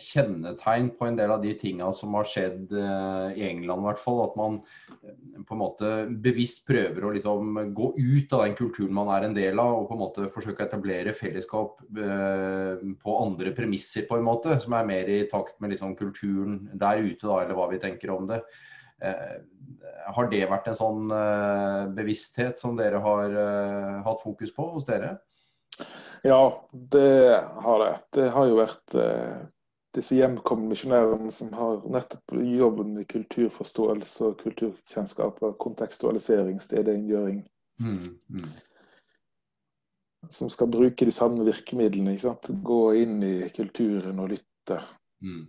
[0.00, 3.82] kjennetegn på en del av de tinga som har skjedd uh, i England.
[3.82, 5.90] I hvert fall, At man uh, på en måte
[6.24, 9.88] bevisst prøver å liksom, gå ut av den kulturen man er en del av, og
[9.90, 14.88] på en måte forsøke å etablere fellesskap på andre premisser, på en måte, som er
[14.88, 18.40] mer i takt med liksom, kulturen der ute, da, eller hva vi tenker om det.
[19.04, 19.36] Eh,
[20.14, 24.86] har det vært en sånn eh, bevissthet som dere har eh, hatt fokus på hos
[24.88, 25.16] dere?
[26.24, 26.40] Ja,
[26.72, 27.94] det har det.
[28.16, 28.94] Det har jo vært
[29.94, 37.42] disse hjemkomne misjonærene som har nettopp jobben i kulturforståelse og kulturkjennskap og kontekstualisering, stedliggjøring.
[37.82, 38.48] Mm, mm.
[40.32, 42.16] Som skal bruke de samme virkemidlene.
[42.70, 44.80] Gå inn i kulturen og lytte.
[45.20, 45.44] Mm.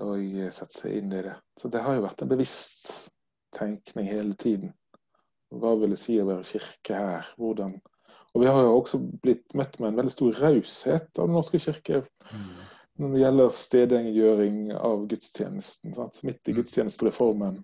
[0.00, 0.20] Og
[0.54, 1.34] sette seg inn i det.
[1.60, 3.10] Så det har jo vært en bevisst
[3.56, 4.72] tenkning hele tiden.
[5.52, 7.26] Hva vil det si å være kirke her?
[7.36, 7.80] Hvordan
[8.32, 11.58] Og vi har jo også blitt møtt med en veldig stor raushet av Den norske
[11.60, 12.52] kirke mm.
[13.02, 15.94] når det gjelder stedliggjøring av gudstjenesten.
[15.94, 16.22] Sant?
[16.24, 16.56] Midt i mm.
[16.56, 17.60] gudstjenestereformen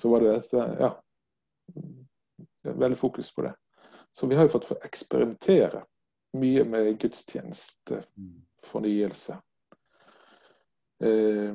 [0.00, 0.90] så var det dette Ja,
[2.72, 3.54] veldig fokus på det.
[4.16, 5.84] Så vi har jo fått eksperimentere
[6.40, 9.36] mye med gudstjenestefornyelse.
[11.04, 11.52] Eh,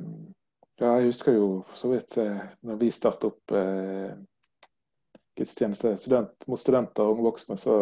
[0.82, 4.14] ja, jeg husker jo så vidt eh, når vi startet opp eh,
[5.38, 7.76] gudstjeneste student, mot studenter og unge voksne, så,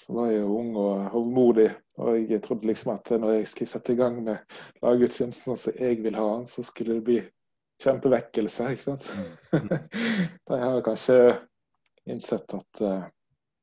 [0.00, 1.68] så, var jeg jo ung og hovmodig.
[2.00, 6.00] Og jeg trodde liksom at når jeg skulle sette i gang med laggudstjenesten som jeg
[6.04, 7.20] vil ha den, så skulle det bli
[7.80, 8.70] kjempevekkelse.
[8.72, 9.08] ikke sant?
[9.52, 9.70] Mm.
[10.48, 11.16] har har kanskje
[12.08, 13.04] innsett at uh,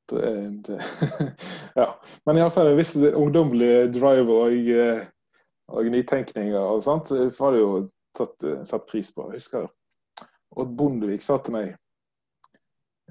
[0.09, 0.81] det, det,
[1.75, 2.01] Ja.
[2.25, 5.05] Men iallfall en viss ungdommelig drive og, eh,
[5.67, 7.71] og nytenkninger og sånt har det jo
[8.17, 9.27] tatt, satt pris på.
[9.31, 9.67] Jeg husker
[10.57, 11.73] Odd Bondevik sa til meg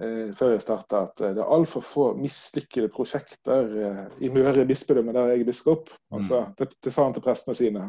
[0.01, 5.15] eh, før jeg starta at det er altfor få mislykkede prosjekter eh, i Møre bispedømme
[5.15, 5.93] der jeg er biskop.
[6.15, 6.57] Altså, mm.
[6.59, 7.85] det, det, sa han til prestene sine.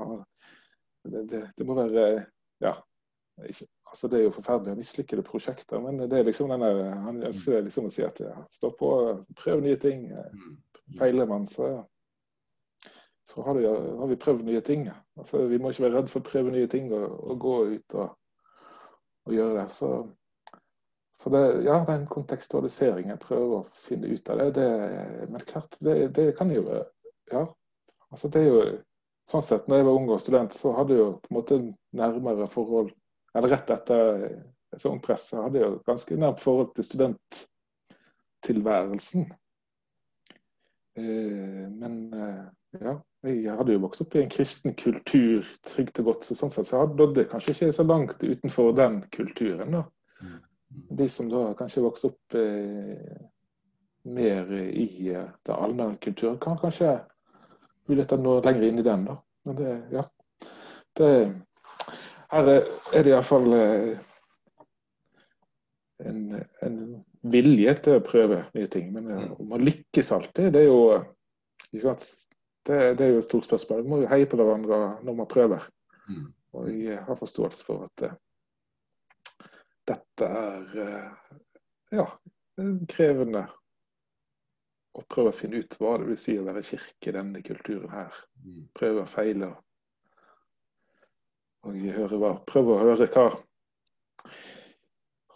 [1.07, 2.25] Det, det, det må være
[2.63, 2.75] ja,
[3.45, 7.21] ikke, altså Det er jo forferdelig mislykkede prosjekter, men det er liksom den der, han
[7.23, 8.89] ønsker liksom å si at ja, stå på,
[9.37, 10.09] prøv nye ting.
[10.11, 10.57] Mm.
[10.97, 11.69] Feiler man, så,
[13.27, 14.89] så har, det, har, vi prøvd nye ting.
[15.19, 17.95] Altså, vi må ikke være redd for å prøve nye ting og, og gå ut
[17.99, 18.07] og,
[19.27, 19.65] og, gjøre det.
[19.75, 19.89] Så,
[21.17, 24.69] så det, ja, den kontekstualiseringen prøver å finne ut av det, det
[25.33, 26.63] men klart, det, det kan jo
[27.27, 27.41] Ja.
[28.07, 28.59] altså det er jo
[29.27, 31.55] sånn sett, når jeg var ung og student, så hadde jeg jo på en måte
[31.99, 32.89] nærmere forhold
[33.35, 34.39] eller rett etter
[34.71, 39.23] sesongpresset, hadde jeg jo ganske nært forhold til studenttilværelsen.
[40.97, 42.45] Eh, men eh,
[42.81, 42.95] ja,
[43.27, 46.27] jeg hadde jo vokst opp i en kristen kultur, trygt og godt.
[46.27, 49.71] så sånn sett så jeg kanskje ikke så langt utenfor den kulturen.
[49.71, 49.83] da.
[50.21, 50.37] Mm.
[50.99, 53.19] De som da kanskje vokste opp eh,
[54.07, 56.99] mer i eh, den allmenne kulturen, kan kanskje
[57.87, 59.05] muligheter nå lenger inn i den.
[59.05, 59.17] da.
[59.47, 60.03] Men det, ja,
[60.99, 61.11] det,
[62.31, 63.97] her er det iallfall eh,
[66.03, 66.23] en,
[66.61, 66.79] en
[67.31, 68.91] vilje til å prøve nye ting.
[68.95, 69.35] Men eh, mm.
[69.39, 70.81] om man lykkes alltid, det er jo
[72.67, 73.83] det, det, er jo et stort spørsmål.
[73.83, 75.67] Vi må jo heie på hverandre når man prøver.
[76.07, 76.25] Mm.
[76.57, 79.51] Og jeg har forståelse for at uh,
[79.87, 81.37] dette er uh,
[81.93, 82.07] ja,
[82.91, 83.45] krevende
[84.97, 87.93] å prøve å finne ut hva det vil si å være kirke i denne kulturen
[87.93, 88.15] her.
[88.43, 88.61] Mm.
[88.77, 89.51] Prøve og feile
[91.67, 93.27] og hva, prøve å høre hva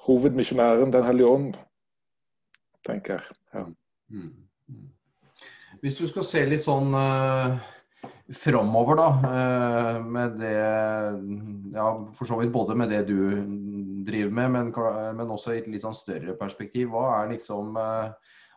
[0.08, 1.58] hovedmisjonæren, Den hellige ånd,
[2.88, 3.26] tenker.
[3.54, 3.68] Ja.
[4.10, 4.32] Mm.
[5.80, 7.56] Hvis du skal se litt sånn uh,
[8.36, 10.58] framover, da, uh, med det
[11.72, 13.18] Ja, for så vidt både med det du
[14.06, 14.72] driver med, men,
[15.18, 16.92] men også i et litt sånn større perspektiv.
[16.92, 18.12] Hva er liksom uh,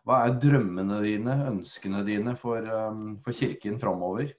[0.05, 4.35] hva er drømmene dine, ønskene dine for, um, for Kirken framover?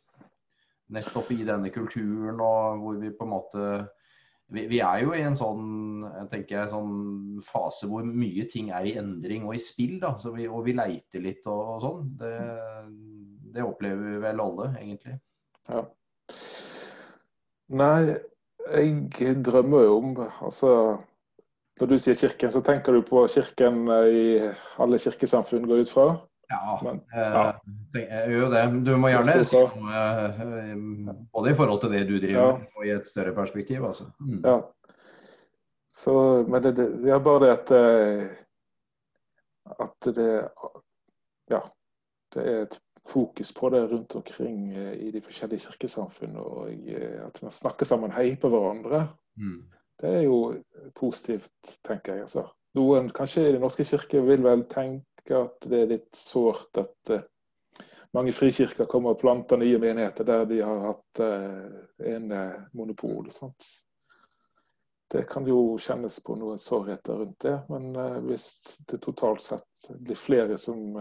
[0.94, 3.70] nettopp i denne kulturen og hvor vi på en måte
[4.54, 8.94] vi, vi, er jo i en sånn, jeg sånn fase hvor mye ting er i
[9.00, 9.98] endring og i spill.
[10.02, 12.12] da, vi, Og vi leiter litt og, og sånn.
[12.20, 12.36] Det,
[13.56, 15.18] det, opplever vi vel alle, egentlig.
[15.72, 15.82] Ja.
[17.74, 18.00] Nei,
[18.70, 20.72] jeg drømmer jo om altså,
[21.80, 24.38] Når du sier kirken, så tenker du på kirken i
[24.80, 26.06] alle kirkesamfunn, går ut fra?
[26.50, 27.54] Ja, Men, eh, ja.
[27.94, 28.64] jeg gjør jo det.
[28.86, 32.56] Du må gjerne si noe eh, både i forhold til det du driver ja.
[32.62, 33.86] med og i et større perspektiv.
[33.88, 34.10] Altså.
[34.20, 34.42] Mm.
[34.46, 34.58] Ja.
[35.96, 36.16] Så,
[36.50, 38.26] men det, det, er bare det at, eh,
[39.88, 40.32] at det
[41.52, 41.62] Ja.
[42.36, 46.36] Det er et fokus på det rundt omkring i de forskjellige kirkesamfunn.
[46.36, 46.70] Og
[47.24, 49.06] at man snakker sammen, heier på hverandre.
[49.38, 49.62] Mm.
[50.02, 50.56] Det er jo
[51.00, 51.54] positivt,
[51.88, 52.26] tenker jeg.
[52.28, 52.44] altså.
[52.76, 56.78] Noen kanskje i Den norske kirke vil vel tenke tenker at det er litt sårt
[56.78, 57.22] at uh,
[58.14, 63.32] mange frikirker kommer og planter nye menigheter der de har hatt uh, en uh, monopol.
[63.32, 63.66] Sant?
[65.12, 67.94] Det kan jo kjennes på noen sårheter rundt det, men
[68.26, 68.58] hvis
[68.90, 70.98] det totalt sett blir flere som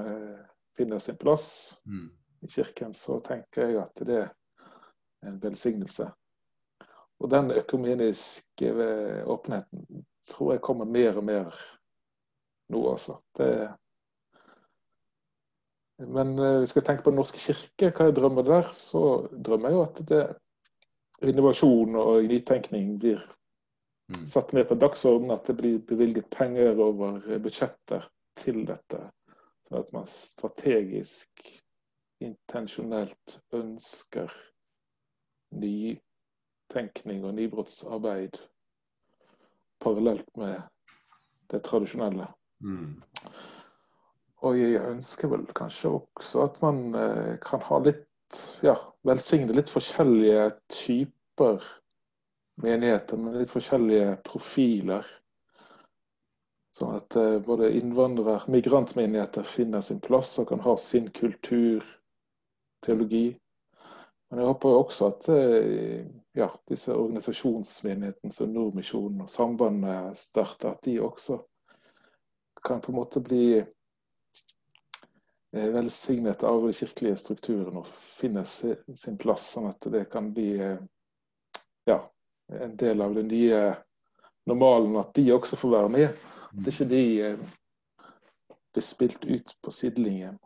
[0.76, 2.10] finner sin plass mm.
[2.44, 4.28] i kirken, så tenker jeg at det er
[5.24, 6.10] en velsignelse.
[7.16, 8.74] Og den økumeniske
[9.24, 11.56] åpenheten tror jeg kommer mer og mer
[12.68, 13.16] nå, altså.
[13.40, 13.48] Det,
[15.98, 18.70] Men uh, vi skal tenke på Den norske kirke, hva jeg drømmer der.
[18.74, 19.02] Så
[19.46, 20.22] drømmer jeg jo at det,
[21.24, 23.22] innovasjon og nytenkning blir
[24.12, 24.24] mm.
[24.30, 25.36] satt ned på dagsordenen.
[25.36, 28.08] At det blir bevilget penger over budsjetter
[28.40, 29.04] til dette.
[29.68, 31.46] Sånn at man strategisk,
[32.24, 34.32] intensjonelt ønsker
[35.54, 38.38] nytenkning og nybrottsarbeid
[39.84, 40.62] parallelt med
[41.52, 42.28] det tradisjonelle.
[42.64, 43.02] Mm.
[44.44, 48.04] Og jeg ønsker vel kanskje også at man eh, kan ha litt
[48.64, 48.74] ja,
[49.06, 51.62] velsigne litt forskjellige typer
[52.60, 55.06] menigheter med litt forskjellige profiler.
[56.76, 61.86] Sånn at eh, både innvandrer- migrantmenigheter finner sin plass og kan ha sin kultur,
[62.84, 63.30] teologi.
[64.28, 66.04] Men jeg håper også at eh,
[66.34, 71.38] ja, disse organisasjonsmenighetene som Nordmisjonen og Sambandet starter, at de også
[72.64, 73.62] kan på en måte bli
[75.54, 80.80] velsignet av den kirkelige strukturen og finne sin plass, sånn at det kan bli eh,
[81.88, 81.98] ja,
[82.60, 83.60] en del av den nye
[84.50, 86.24] normalen, at de også får være med.
[86.54, 87.04] At ikke de
[88.74, 90.36] blir spilt ut på sidelinjen.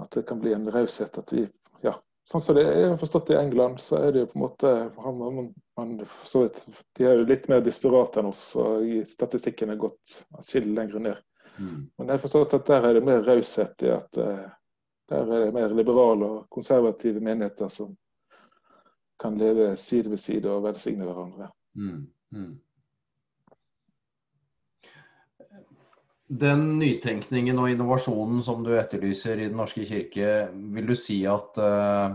[0.00, 1.44] At det kan bli en raushet at vi
[1.84, 1.92] ja,
[2.30, 4.44] Sånn som det er, jeg har forstått i England, så er det jo på en
[4.44, 5.94] måte man, man,
[6.28, 6.60] så vidt,
[6.94, 11.24] De er jo litt mer desperate enn oss, og statistikken er gått atskillig lenger ned.
[11.60, 11.82] Mm.
[11.98, 14.48] Men jeg har forstått at der er det mer raushet i at uh,
[15.10, 17.96] der er det mer liberale og konservative menigheter som
[19.20, 21.50] kan leve side ved side og velsigne hverandre.
[21.74, 22.06] Mm.
[22.30, 22.60] Mm.
[26.30, 31.58] Den nytenkningen og innovasjonen som du etterlyser i Den norske kirke, vil du si at,
[31.58, 32.14] eh,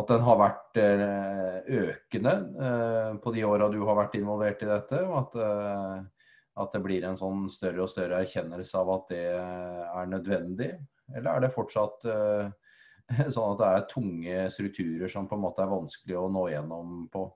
[0.00, 4.70] at den har vært eh, økende eh, på de åra du har vært involvert i
[4.70, 5.02] dette?
[5.04, 6.08] Og at,
[6.54, 10.70] at, det blir en sånn større og større erkjennelse av at det er nødvendig?
[11.14, 12.04] Eller er det fortsatt
[13.34, 17.08] sånn at det er tunge strukturer som på en måte er vanskelig å nå gjennom
[17.12, 17.26] på?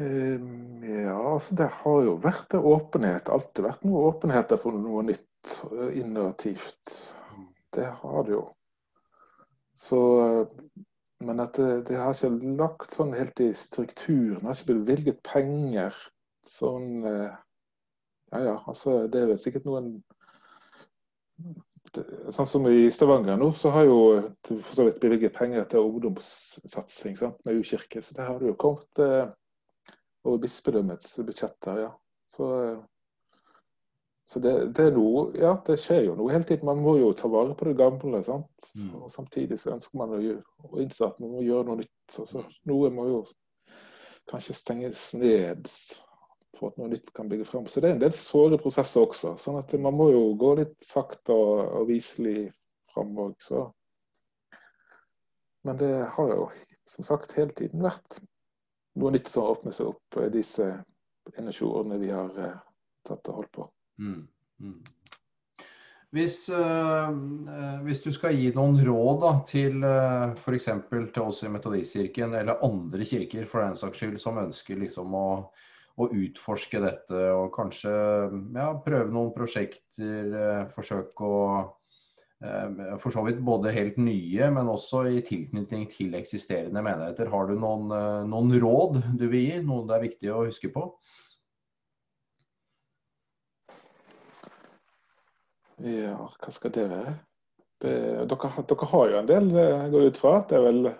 [0.00, 3.28] Ehm, ja, altså det har jo vært åpenhet.
[3.28, 6.94] Alltid vært noe åpenhet for noe nytt, eh, innovativt.
[7.74, 8.44] Det har det jo.
[9.76, 10.46] Så, eh,
[11.20, 14.44] men at det, det, har ikke lagt sånn helt i strukturen.
[14.46, 15.96] Har ikke bevilget penger
[16.48, 17.34] sånn eh,
[18.30, 19.90] Ja ja, altså det er vel sikkert noen
[21.94, 23.98] det, Sånn som i Stavanger nå, så har jo
[24.46, 28.02] for så vidt bevilget penger til ungdomssatsing sant, med U-kirke.
[28.04, 29.02] Så det har det jo kommet
[30.24, 31.84] over bispedømmets budsjetter.
[31.86, 31.90] ja.
[32.30, 32.46] Så,
[34.30, 36.68] så det, det, noe, ja, det skjer jo noe hele tiden.
[36.68, 38.20] Man må jo ta vare på det gamle.
[38.22, 38.92] Mm.
[39.00, 41.96] Og Samtidig så ønsker man å, gjøre, å innse at man må gjøre noe nytt.
[42.14, 43.24] Så, så, noe må jo
[44.30, 45.66] kanskje stenges ned
[46.54, 47.66] for at noe nytt kan bygge frem.
[47.66, 49.34] Så det er en del såre prosesser også.
[49.42, 52.52] sånn at man må jo gå litt sakte og, og viselig
[52.94, 53.50] fram òg.
[55.66, 56.46] Men det har jo
[56.94, 58.22] som sagt hele tiden vært
[58.94, 60.70] noe nytt som åpner seg opp i disse
[61.34, 62.56] 21 årene vi har uh,
[63.06, 63.70] tatt og holdt på.
[64.00, 64.24] Mm.
[64.60, 64.78] Mm.
[66.10, 67.12] Hvis, uh,
[67.86, 70.70] hvis, du skal gi noen råd da, til uh, f.eks.
[70.90, 75.28] til oss i Metodistkirken eller andre kirker for den saks skyld som ønsker liksom å,
[76.00, 77.92] å utforske dette og kanskje
[78.56, 81.44] ja, prøve noen prosjekter, uh, forsøke å
[82.44, 87.28] Eh, for så vidt både helt nye, men også i tilknytning til eksisterende menigheter.
[87.28, 90.72] Har du noen, eh, noen råd du vil gi, noe det er viktig å huske
[90.72, 90.86] på?
[95.80, 97.14] Ja, hva skal det være?
[97.80, 97.92] Det,
[98.28, 100.34] dere, dere, har jo en del, jeg eh, går ut fra.
[100.48, 100.90] Det er vel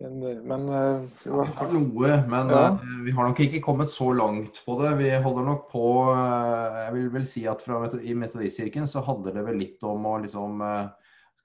[0.00, 2.60] men uh, ja, Vi har noe, men ja.
[2.72, 4.94] uh, vi har nok ikke kommet så langt på det.
[4.96, 9.36] Vi holder nok på uh, Jeg vil vel si at fra, i Metodistkirken så handler
[9.36, 10.64] det vel litt om å liksom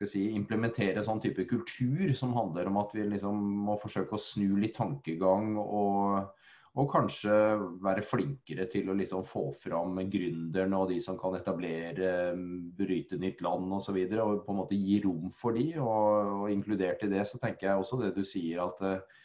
[0.08, 4.56] si, implementere sånn type kultur som handler om at vi liksom må forsøke å snu
[4.62, 6.32] litt tankegang og
[6.76, 7.36] og kanskje
[7.84, 12.34] være flinkere til å liksom få fram gründerne og de som kan etablere,
[12.76, 13.78] bryte nytt land osv.
[13.78, 15.70] Og, så videre, og på en måte gi rom for de.
[15.80, 19.24] Og, og, inkludert i det så tenker jeg også det du sier at uh,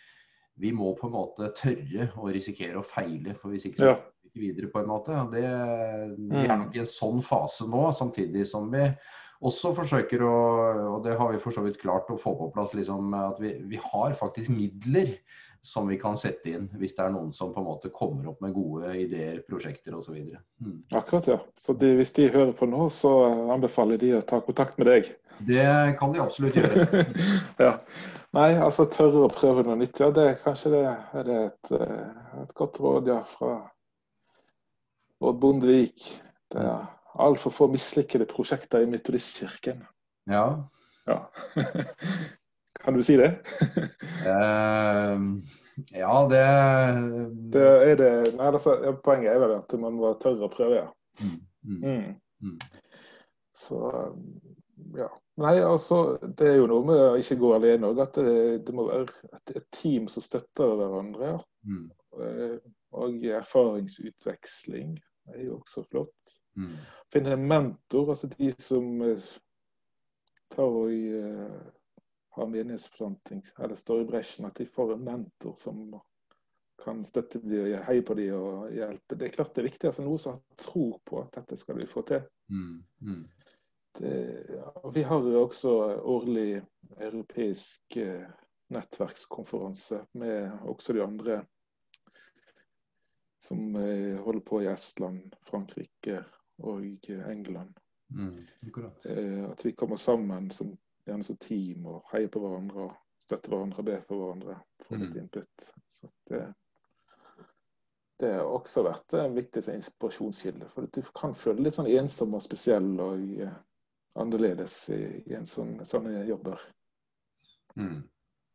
[0.62, 3.34] vi må på en måte tørre å risikere å feile.
[3.34, 5.18] For hvis ikke så kommer vi ikke videre på en måte.
[5.34, 5.44] Det,
[6.20, 8.86] vi er nok i en sånn fase nå, samtidig som vi
[9.40, 10.38] også forsøker å,
[10.94, 13.56] og det har vi for så vidt klart å få på plass, liksom, at vi,
[13.72, 15.16] vi har faktisk midler
[15.62, 18.40] som vi kan sette inn hvis det er noen som på en måte kommer opp
[18.40, 20.16] med gode ideer, prosjekter osv.
[20.62, 20.78] Mm.
[20.96, 21.38] Akkurat, ja.
[21.60, 23.12] Så de, hvis de hører på nå, så
[23.52, 25.10] anbefaler de å ta kontakt med deg.
[25.44, 25.66] Det
[26.00, 27.04] kan de absolutt gjøre.
[27.66, 27.74] ja.
[28.36, 30.00] Nei, altså tørre å prøve noe nytt.
[30.00, 33.54] Ja, det, er kanskje det er det et, eh, et godt råd ja, fra
[35.20, 36.12] Odd Bondevik.
[36.50, 36.86] Det er
[37.20, 39.82] altfor få mislykkede prosjekter i Metodistkirken.
[40.30, 40.44] Ja.
[41.10, 41.24] ja.
[42.84, 43.30] kan du si det?
[44.26, 45.16] uh,
[45.96, 46.44] ja, det
[47.52, 50.88] Det er det Nei, altså, poenget er vel at man må tørre å prøve, ja.
[51.20, 51.40] Mm.
[51.64, 51.80] Mm.
[51.82, 52.14] mm.
[52.46, 52.58] mm.
[53.60, 53.80] Så
[54.96, 55.08] ja.
[55.40, 58.02] Nei, altså, Det er jo noe med å ikke gå alene òg.
[58.02, 58.34] At det,
[58.66, 61.34] det, må være et, et, team som støtter hverandre.
[61.34, 61.40] Ja.
[61.68, 61.86] Mm.
[62.20, 62.56] Eh,
[63.00, 64.96] og erfaringsutveksling
[65.30, 66.34] er jo også flott.
[66.58, 66.74] Mm.
[67.12, 69.28] Finne en mentor, altså de som eh,
[70.50, 70.90] tar og
[72.40, 74.48] har menighetsplanting eller står i bresjen.
[74.48, 75.82] At de får en mentor som
[76.80, 79.18] kan støtte de og heie på de og hjelpe.
[79.18, 79.88] Det er klart det er viktig.
[79.90, 82.24] altså Noen som har tro på at dette skal vi få til.
[82.48, 82.76] Mm.
[83.04, 83.24] Mm.
[83.98, 84.16] Det,
[84.94, 85.72] vi har jo også
[86.08, 86.62] årlig
[86.96, 88.28] europeisk eh,
[88.70, 91.40] nettverkskonferanse med også de andre
[93.42, 96.22] som eh, holder på i Estland, Frankrike
[96.58, 97.74] og England.
[98.10, 98.46] Mm,
[99.04, 100.76] eh, at vi kommer sammen som,
[101.10, 104.58] gjerne som team og heier på hverandre og støtter hverandre ber for hverandre.
[104.86, 105.22] Får litt mm.
[105.24, 105.70] input.
[105.92, 106.44] Så det,
[108.22, 110.70] det har også vært en viktig inspirasjonskilde.
[110.74, 112.94] For du kan føle litt sånn ensom og spesiell.
[113.00, 113.26] og
[114.18, 116.60] annerledes i, i en sånn, sånne jobber.
[117.78, 118.00] Mm.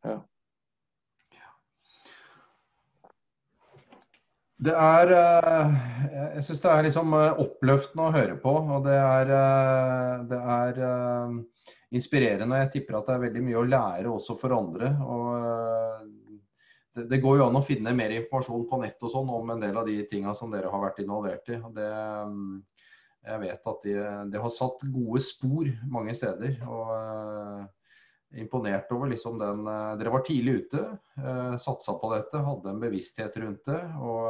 [0.04, 0.18] Ja.
[4.56, 5.74] Det er eh,
[6.36, 8.54] Jeg syns det er liksom eh, oppløftende å høre på.
[8.76, 10.80] Og det er, eh, det er
[11.94, 12.60] inspirerende.
[12.64, 14.90] Jeg tipper at det er veldig mye å lære også for andre.
[15.06, 16.06] Og
[16.96, 19.62] det, det går jo an å finne mer informasjon på nett og sånn om en
[19.62, 21.60] del av de tinga som dere har vært involvert i.
[21.60, 21.90] og det
[23.26, 26.60] jeg vet at det de, har satt gode spor mange steder.
[26.66, 27.64] og uh,
[28.36, 30.82] Imponert over liksom den uh, Dere var tidlig ute,
[31.62, 33.80] satsa på dette, hadde en bevissthet rundt det.
[34.02, 34.26] Og,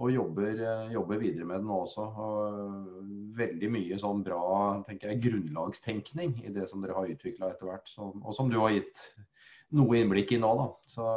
[0.00, 2.04] og jobber, jobber, videre med det nå også.
[2.24, 4.44] Og veldig mye sånn bra
[4.86, 7.92] tenker jeg, grunnlagstenkning i det som dere har utvikla etter hvert.
[8.00, 9.02] Og som du har gitt
[9.76, 10.54] noe innblikk i nå.
[10.56, 10.68] da.
[10.88, 11.10] Så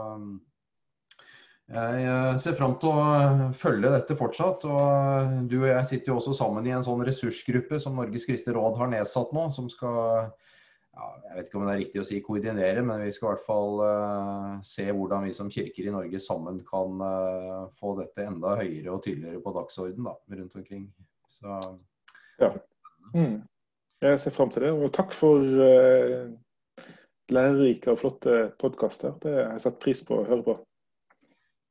[1.73, 4.67] jeg ser fram til å følge dette fortsatt.
[4.67, 8.55] og Du og jeg sitter jo også sammen i en sånn ressursgruppe som Norges kristne
[8.57, 9.47] råd har nedsatt nå.
[9.55, 10.33] Som skal
[10.93, 13.31] ja, jeg vet ikke om det er riktig å si koordinere, men vi skal i
[13.31, 18.27] hvert fall uh, se hvordan vi som kirker i Norge sammen kan uh, få dette
[18.27, 20.85] enda høyere og tydeligere på dagsorden da, rundt omkring.
[21.33, 21.57] Så,
[22.41, 22.51] ja.
[23.15, 23.39] Mm.
[24.03, 24.73] Jeg ser fram til det.
[24.75, 26.29] Og takk for uh,
[27.33, 29.15] lærerike og flotte podkaster.
[29.23, 30.55] Det har jeg satt pris på å høre på.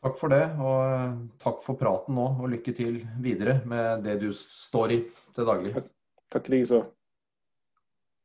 [0.02, 2.26] Takk for det, og takk for praten nå.
[2.42, 4.98] Og lykke til videre med det du står i
[5.30, 5.76] til daglig.
[5.78, 5.94] Takk,
[6.34, 6.82] takk likeså.